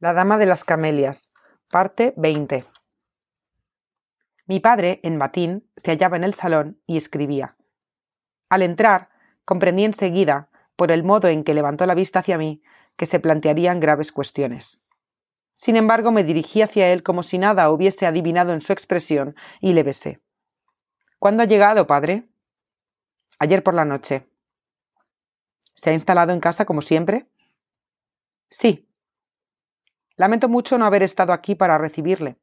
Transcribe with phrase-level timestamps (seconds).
[0.00, 1.32] La Dama de las Camelias,
[1.72, 2.64] parte 20.
[4.46, 7.56] Mi padre, en batín, se hallaba en el salón y escribía.
[8.48, 9.08] Al entrar,
[9.44, 12.62] comprendí enseguida, por el modo en que levantó la vista hacia mí,
[12.96, 14.80] que se plantearían graves cuestiones.
[15.54, 19.72] Sin embargo, me dirigí hacia él como si nada hubiese adivinado en su expresión y
[19.72, 20.20] le besé.
[21.18, 22.28] ¿Cuándo ha llegado, padre?
[23.40, 24.28] Ayer por la noche.
[25.74, 27.26] ¿Se ha instalado en casa como siempre?
[28.48, 28.87] Sí,
[30.18, 32.36] Lamento mucho no haber estado aquí para recibirle.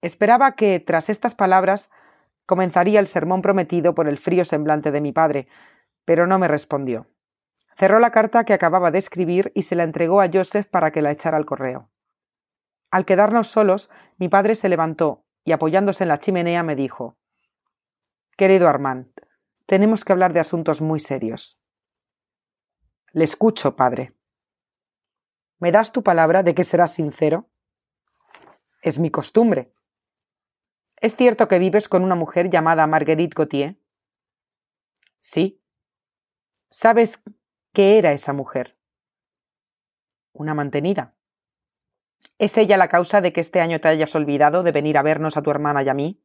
[0.00, 1.90] Esperaba que, tras estas palabras,
[2.46, 5.48] comenzaría el sermón prometido por el frío semblante de mi padre,
[6.04, 7.08] pero no me respondió.
[7.76, 11.02] Cerró la carta que acababa de escribir y se la entregó a Joseph para que
[11.02, 11.90] la echara al correo.
[12.92, 17.16] Al quedarnos solos, mi padre se levantó y apoyándose en la chimenea me dijo
[18.36, 19.08] Querido Armand,
[19.66, 21.58] tenemos que hablar de asuntos muy serios.
[23.12, 24.12] Le escucho, padre.
[25.58, 27.48] ¿Me das tu palabra de que serás sincero?
[28.82, 29.72] Es mi costumbre.
[30.96, 33.78] ¿Es cierto que vives con una mujer llamada Marguerite Gauthier?
[35.18, 35.62] Sí.
[36.70, 37.22] ¿Sabes
[37.72, 38.76] qué era esa mujer?
[40.32, 41.14] Una mantenida.
[42.38, 45.36] ¿Es ella la causa de que este año te hayas olvidado de venir a vernos
[45.36, 46.20] a tu hermana y a mí?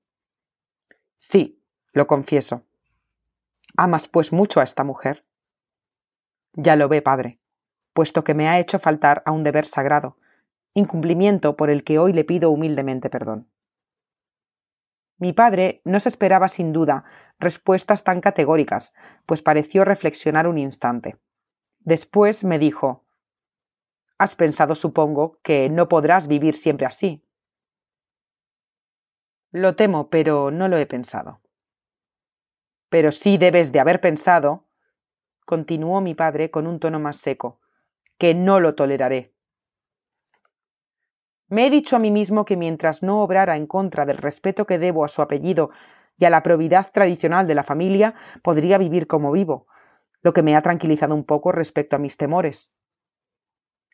[1.17, 2.65] Sí, lo confieso.
[3.77, 5.25] ¿Amas pues mucho a esta mujer?
[6.53, 7.39] Ya lo ve, padre
[7.99, 10.15] puesto que me ha hecho faltar a un deber sagrado,
[10.73, 13.51] incumplimiento por el que hoy le pido humildemente perdón.
[15.17, 17.03] Mi padre no se esperaba sin duda
[17.39, 18.93] respuestas tan categóricas,
[19.25, 21.17] pues pareció reflexionar un instante.
[21.79, 23.05] Después me dijo
[24.17, 27.27] Has pensado, supongo, que no podrás vivir siempre así.
[29.51, 31.41] Lo temo, pero no lo he pensado.
[32.87, 34.69] Pero sí debes de haber pensado,
[35.45, 37.59] continuó mi padre con un tono más seco,
[38.19, 39.33] que no lo toleraré.
[41.47, 44.77] Me he dicho a mí mismo que mientras no obrara en contra del respeto que
[44.77, 45.71] debo a su apellido
[46.17, 48.13] y a la probidad tradicional de la familia,
[48.43, 49.65] podría vivir como vivo,
[50.21, 52.71] lo que me ha tranquilizado un poco respecto a mis temores.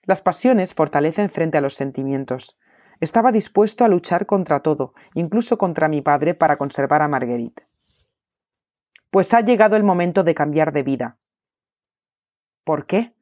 [0.02, 2.60] Las pasiones fortalecen frente a los sentimientos.
[3.00, 7.68] Estaba dispuesto a luchar contra todo, incluso contra mi padre, para conservar a Marguerite.
[9.12, 11.20] Pues ha llegado el momento de cambiar de vida.
[12.64, 13.15] ¿Por qué?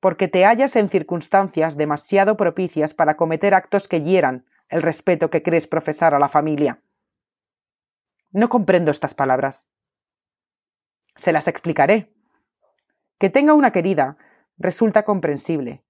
[0.00, 5.42] Porque te hallas en circunstancias demasiado propicias para cometer actos que hieran el respeto que
[5.42, 6.82] crees profesar a la familia.
[8.32, 9.66] No comprendo estas palabras.
[11.16, 12.14] Se las explicaré.
[13.18, 14.16] Que tenga una querida
[14.56, 15.84] resulta comprensible.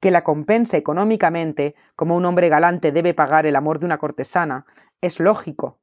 [0.00, 4.66] Que la compense económicamente, como un hombre galante debe pagar el amor de una cortesana,
[5.00, 5.80] es lógico.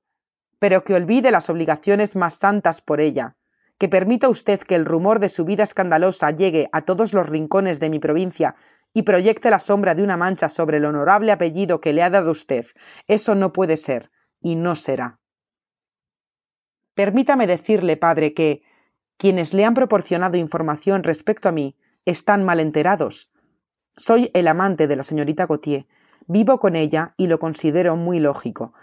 [0.59, 3.38] Pero que olvide las obligaciones más santas por ella,
[3.81, 7.80] que permita usted que el rumor de su vida escandalosa llegue a todos los rincones
[7.80, 8.53] de mi provincia
[8.94, 12.30] y proyecte la sombra de una mancha sobre el honorable apellido que le ha dado
[12.30, 12.68] usted.
[13.08, 15.20] Eso no puede ser, y no será.
[16.94, 18.62] Permítame decirle, padre, que
[19.18, 21.75] quienes le han proporcionado información respecto a mí
[22.06, 23.31] están mal enterados.
[23.97, 25.88] Soy el amante de la señorita Gautier,
[26.28, 28.75] vivo con ella y lo considero muy lógico.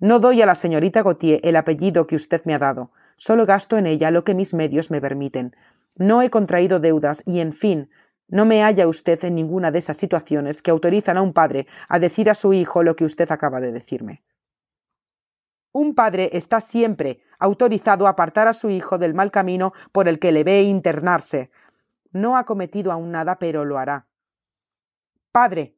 [0.00, 3.76] No doy a la señorita Gautier el apellido que usted me ha dado, Solo gasto
[3.76, 5.54] en ella lo que mis medios me permiten.
[5.94, 7.90] No he contraído deudas y, en fin,
[8.28, 11.98] no me halla usted en ninguna de esas situaciones que autorizan a un padre a
[11.98, 14.24] decir a su hijo lo que usted acaba de decirme.
[15.70, 20.18] Un padre está siempre autorizado a apartar a su hijo del mal camino por el
[20.18, 21.50] que le ve internarse.
[22.12, 24.08] No ha cometido aún nada, pero lo hará.
[25.30, 25.76] Padre,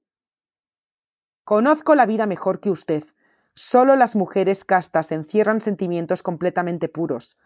[1.42, 3.02] conozco la vida mejor que usted,
[3.54, 7.38] Solo las mujeres castas encierran sentimientos completamente puros.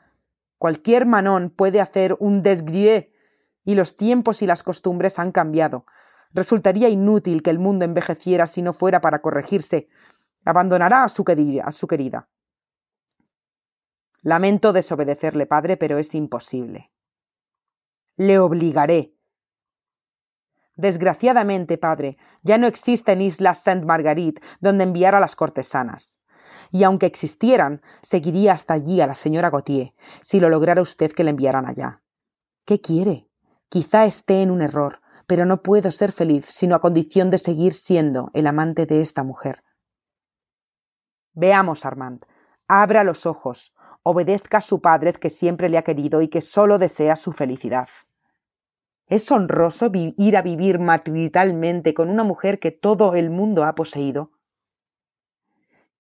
[0.59, 3.13] Cualquier manón puede hacer un desgrié
[3.65, 5.85] y los tiempos y las costumbres han cambiado.
[6.33, 9.89] Resultaría inútil que el mundo envejeciera si no fuera para corregirse.
[10.45, 11.25] Abandonará a su,
[11.63, 12.29] a su querida.
[14.23, 16.93] Lamento desobedecerle, padre, pero es imposible.
[18.17, 19.16] Le obligaré.
[20.77, 26.21] Desgraciadamente, padre, ya no existen islas Saint Marguerite donde enviar a las cortesanas.
[26.71, 31.25] Y aunque existieran, seguiría hasta allí a la señora Gautier, si lo lograra usted que
[31.25, 32.03] le enviaran allá.
[32.67, 33.29] ¿Qué quiere?
[33.69, 37.73] Quizá esté en un error, pero no puedo ser feliz sino a condición de seguir
[37.75, 39.65] siendo el amante de esta mujer.
[41.33, 42.25] Veamos, Armand.
[42.69, 43.75] Abra los ojos.
[44.03, 47.89] Obedezca a su padre que siempre le ha querido y que solo desea su felicidad.
[49.09, 54.33] ¿Es honroso ir a vivir matrimonialmente con una mujer que todo el mundo ha poseído?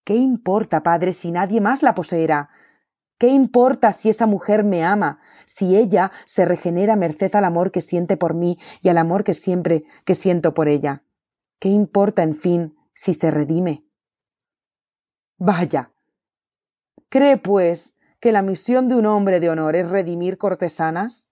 [0.05, 2.51] ¿Qué importa, padre, si nadie más la poseerá?
[3.19, 7.81] ¿Qué importa si esa mujer me ama, si ella se regenera merced al amor que
[7.81, 11.03] siente por mí y al amor que siempre que siento por ella?
[11.61, 13.85] ¿Qué importa, en fin, si se redime?
[15.39, 15.93] Vaya.
[17.09, 21.26] ¿Cree, pues, que la misión de un hombre de honor es redimir cortesanas?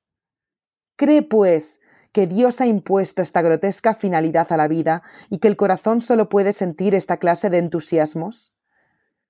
[0.96, 1.80] ¿Cree, pues,
[2.12, 6.28] que Dios ha impuesto esta grotesca finalidad a la vida y que el corazón solo
[6.28, 8.54] puede sentir esta clase de entusiasmos?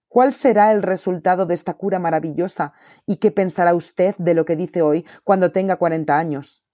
[0.09, 2.75] ¿Cuál será el resultado de esta cura maravillosa
[3.07, 6.65] y qué pensará usted de lo que dice hoy cuando tenga cuarenta años?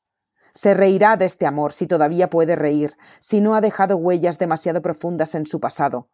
[0.53, 4.83] Se reirá de este amor si todavía puede reír, si no ha dejado huellas demasiado
[4.83, 6.09] profundas en su pasado.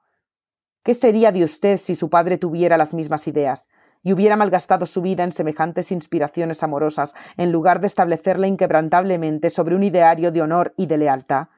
[0.83, 3.69] ¿Qué sería de usted si su padre tuviera las mismas ideas,
[4.07, 9.75] y hubiera malgastado su vida en semejantes inspiraciones amorosas, en lugar de establecerla inquebrantablemente sobre
[9.75, 11.49] un ideario de honor y de lealtad.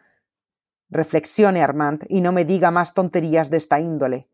[0.88, 4.30] Reflexione, Armand, y no me diga más tonterías de esta índole.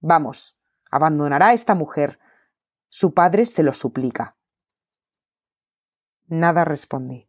[0.00, 0.58] Vamos,
[0.90, 2.18] abandonará a esta mujer.
[2.88, 4.34] Su padre se lo suplica.
[6.28, 7.28] Nada respondí.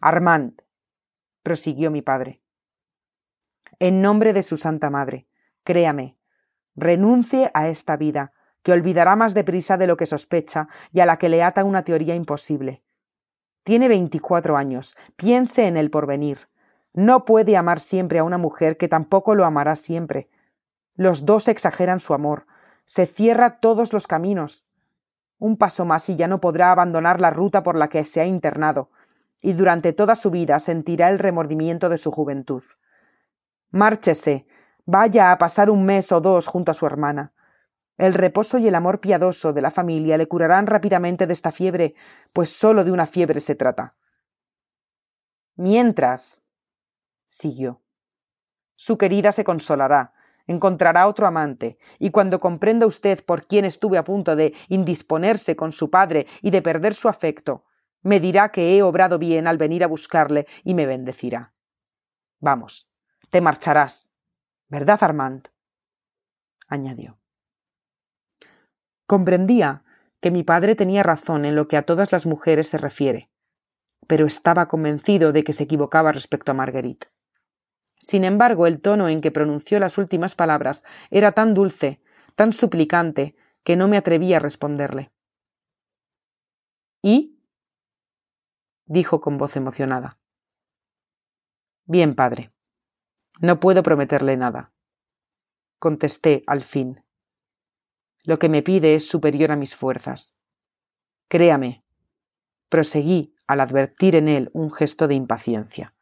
[0.00, 0.62] Armand,
[1.42, 2.40] prosiguió mi padre.
[3.78, 5.28] En nombre de su Santa Madre,
[5.64, 6.16] créame,
[6.74, 8.32] renuncie a esta vida,
[8.64, 11.84] que olvidará más deprisa de lo que sospecha y a la que le ata una
[11.84, 12.82] teoría imposible.
[13.62, 14.96] Tiene veinticuatro años.
[15.14, 16.48] Piense en el porvenir.
[16.94, 20.30] No puede amar siempre a una mujer que tampoco lo amará siempre.
[20.94, 22.46] Los dos exageran su amor.
[22.86, 24.66] Se cierra todos los caminos.
[25.38, 28.24] Un paso más y ya no podrá abandonar la ruta por la que se ha
[28.24, 28.90] internado,
[29.42, 32.62] y durante toda su vida sentirá el remordimiento de su juventud.
[33.70, 34.46] Márchese,
[34.86, 37.33] vaya a pasar un mes o dos junto a su hermana.
[37.96, 41.94] El reposo y el amor piadoso de la familia le curarán rápidamente de esta fiebre,
[42.32, 43.94] pues sólo de una fiebre se trata.
[45.56, 46.42] Mientras,
[47.26, 47.80] siguió,
[48.74, 50.12] su querida se consolará,
[50.48, 55.70] encontrará otro amante, y cuando comprenda usted por quién estuve a punto de indisponerse con
[55.70, 57.64] su padre y de perder su afecto,
[58.02, 61.54] me dirá que he obrado bien al venir a buscarle y me bendecirá.
[62.40, 62.90] Vamos,
[63.30, 64.10] te marcharás,
[64.68, 65.48] ¿verdad, Armand?
[66.66, 67.18] añadió.
[69.14, 69.84] Comprendía
[70.20, 73.30] que mi padre tenía razón en lo que a todas las mujeres se refiere,
[74.08, 77.06] pero estaba convencido de que se equivocaba respecto a Marguerite.
[77.96, 80.82] Sin embargo, el tono en que pronunció las últimas palabras
[81.12, 82.02] era tan dulce,
[82.34, 85.12] tan suplicante, que no me atreví a responderle.
[87.00, 87.38] ¿Y?
[88.86, 90.18] dijo con voz emocionada.
[91.84, 92.50] Bien, padre.
[93.40, 94.72] No puedo prometerle nada.
[95.78, 97.03] Contesté al fin.
[98.24, 100.34] Lo que me pide es superior a mis fuerzas.
[101.28, 101.84] Créame,
[102.70, 105.94] proseguí al advertir en él un gesto de impaciencia.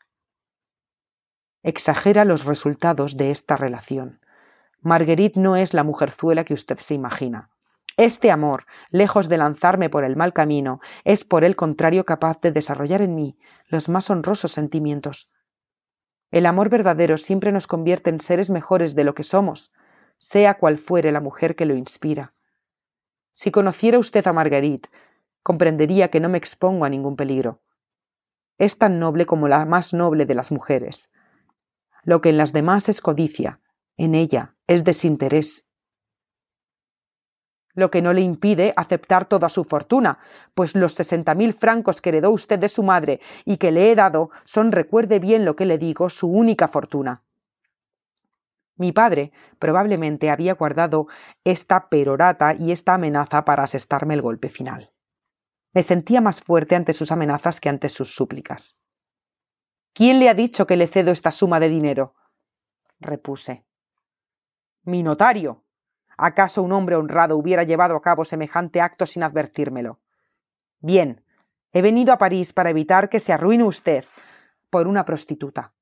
[1.64, 4.20] Exagera los resultados de esta relación.
[4.80, 7.50] Marguerite no es la mujerzuela que usted se imagina.
[7.96, 12.52] Este amor, lejos de lanzarme por el mal camino, es por el contrario capaz de
[12.52, 13.36] desarrollar en mí
[13.66, 15.28] los más honrosos sentimientos.
[16.30, 19.72] El amor verdadero siempre nos convierte en seres mejores de lo que somos,
[20.22, 22.32] sea cual fuere la mujer que lo inspira.
[23.32, 24.88] Si conociera usted a Marguerite,
[25.42, 27.60] comprendería que no me expongo a ningún peligro.
[28.56, 31.10] Es tan noble como la más noble de las mujeres.
[32.04, 33.58] Lo que en las demás es codicia,
[33.96, 35.66] en ella es desinterés.
[37.74, 40.20] Lo que no le impide aceptar toda su fortuna,
[40.54, 43.96] pues los sesenta mil francos que heredó usted de su madre y que le he
[43.96, 47.24] dado son, recuerde bien lo que le digo, su única fortuna.
[48.82, 51.06] Mi padre probablemente había guardado
[51.44, 54.90] esta perorata y esta amenaza para asestarme el golpe final.
[55.72, 58.76] Me sentía más fuerte ante sus amenazas que ante sus súplicas.
[59.92, 62.16] ¿Quién le ha dicho que le cedo esta suma de dinero?
[62.98, 63.64] repuse.
[64.82, 65.62] Mi notario.
[66.16, 70.00] ¿Acaso un hombre honrado hubiera llevado a cabo semejante acto sin advertírmelo?
[70.80, 71.24] Bien,
[71.72, 74.04] he venido a París para evitar que se arruine usted
[74.70, 75.72] por una prostituta.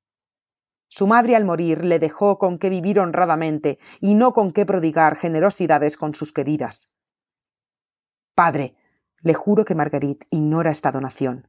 [0.93, 5.15] Su madre al morir le dejó con qué vivir honradamente y no con qué prodigar
[5.15, 6.89] generosidades con sus queridas.
[8.35, 8.75] Padre,
[9.23, 11.49] le juro que Marguerite ignora esta donación.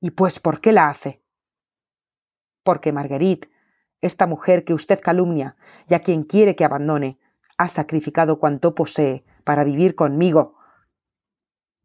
[0.00, 1.22] ¿Y pues por qué la hace?
[2.64, 3.50] Porque Marguerite,
[4.00, 5.56] esta mujer que usted calumnia
[5.88, 7.20] y a quien quiere que abandone,
[7.56, 10.56] ha sacrificado cuanto posee para vivir conmigo.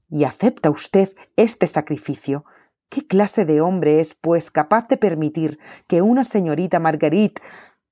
[0.09, 2.43] ¿Y acepta usted este sacrificio
[2.89, 7.41] ¿Qué clase de hombre es, pues, capaz de permitir que una señorita Marguerite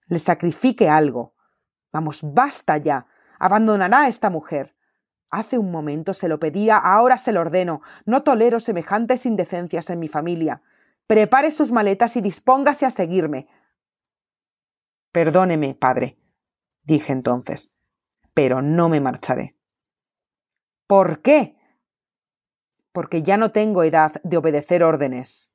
[0.08, 1.36] le sacrifique algo?
[1.92, 3.08] Vamos, basta ya.
[3.40, 4.76] Abandonará a esta mujer.
[5.30, 7.82] Hace un momento se lo pedía, ahora se lo ordeno.
[8.06, 10.62] No tolero semejantes indecencias en mi familia.
[11.08, 13.48] Prepare sus maletas y dispóngase a seguirme.
[15.12, 16.18] Perdóneme, padre,
[16.84, 17.74] dije entonces,
[18.34, 19.56] pero no me marcharé.
[20.88, 21.58] ¿Por qué?
[22.96, 25.52] Porque ya no tengo edad de obedecer órdenes.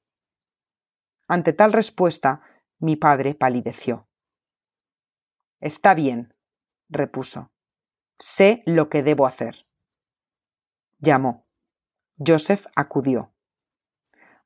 [1.27, 2.43] Ante tal respuesta,
[2.79, 4.07] mi padre palideció.
[5.59, 6.35] Está bien,
[6.91, 7.51] repuso.
[8.19, 9.67] Sé lo que debo hacer.
[10.99, 11.47] Llamó.
[12.19, 13.33] Joseph acudió.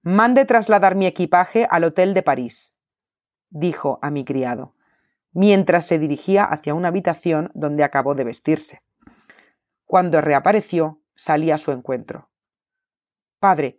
[0.03, 2.77] Mande trasladar mi equipaje al hotel de París,
[3.51, 4.77] dijo a mi criado,
[5.33, 8.85] mientras se dirigía hacia una habitación donde acabó de vestirse.
[9.85, 12.31] Cuando reapareció, salí a su encuentro.
[13.45, 13.79] Padre,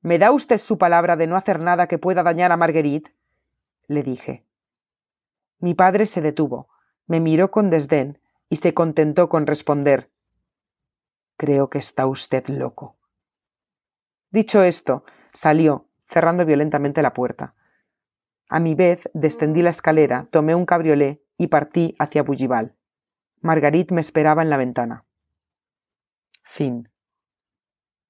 [0.00, 3.14] ¿me da usted su palabra de no hacer nada que pueda dañar a Marguerite?
[3.86, 4.44] le dije.
[5.60, 6.68] Mi padre se detuvo,
[7.06, 10.10] me miró con desdén y se contentó con responder
[11.36, 12.96] Creo que está usted loco.
[14.32, 17.54] Dicho esto, salió, cerrando violentamente la puerta.
[18.48, 22.74] A mi vez, descendí la escalera, tomé un cabriolé y partí hacia Bougival.
[23.42, 25.04] Marguerite me esperaba en la ventana.
[26.42, 26.88] Fin.